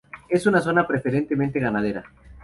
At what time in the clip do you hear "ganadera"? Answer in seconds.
1.59-2.03